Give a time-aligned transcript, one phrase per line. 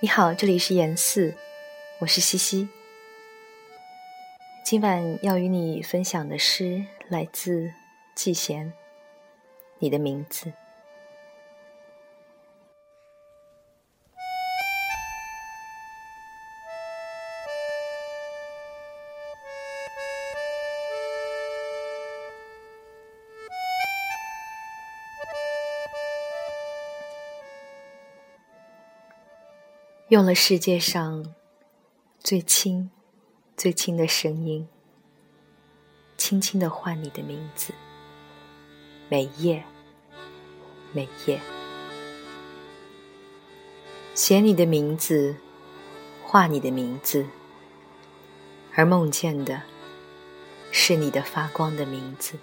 [0.00, 1.34] 你好，这里是言四，
[1.98, 2.68] 我是西西。
[4.64, 7.72] 今晚要与你分享的诗来自
[8.14, 8.66] 季贤，
[9.80, 10.50] 《你的名字》。
[30.08, 31.34] 用了世界上
[32.18, 32.90] 最轻、
[33.58, 34.66] 最轻的声音，
[36.16, 37.74] 轻轻的唤你的名字，
[39.10, 39.62] 每夜，
[40.94, 41.38] 每夜，
[44.14, 45.36] 写你的名字，
[46.24, 47.26] 画你的名字，
[48.74, 49.60] 而梦见的
[50.72, 52.38] 是你的发光的名字，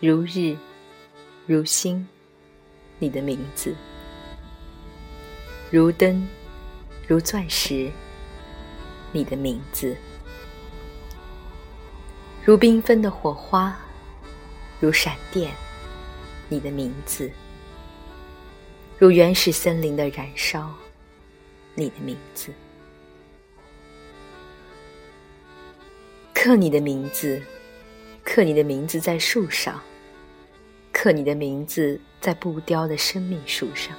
[0.00, 0.56] 如日，
[1.46, 2.08] 如星，
[2.98, 3.76] 你的名字。
[5.70, 6.26] 如灯，
[7.06, 7.90] 如钻石，
[9.12, 9.94] 你的名字；
[12.42, 13.76] 如缤纷的火花，
[14.80, 15.52] 如闪电，
[16.48, 17.30] 你的名字；
[18.98, 20.72] 如原始森林的燃烧，
[21.74, 22.50] 你的名字。
[26.32, 27.42] 刻你的名字，
[28.24, 29.78] 刻你的名字在树上，
[30.92, 33.94] 刻你的名字在不凋的生命树上。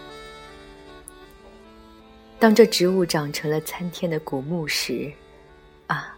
[2.40, 5.12] 当这植物长成了参天的古木时，
[5.88, 6.18] 啊，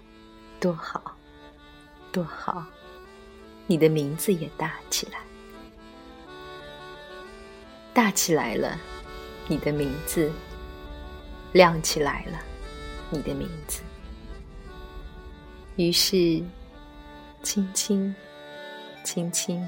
[0.59, 1.17] 多好，
[2.11, 2.64] 多好！
[3.66, 5.20] 你的名字也大起来，
[7.92, 8.80] 大起来了，
[9.48, 10.31] 你的名字
[11.54, 12.39] 亮起来了，
[13.10, 13.81] 你的名字。
[15.76, 16.43] 于是，
[17.42, 18.14] 轻轻，
[19.04, 19.67] 轻轻，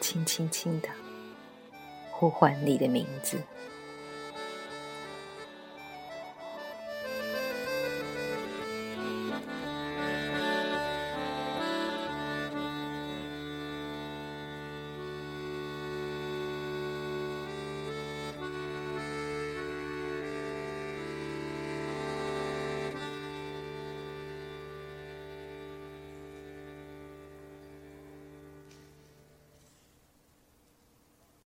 [0.00, 0.88] 轻轻轻的
[2.10, 3.40] 呼唤你的名字。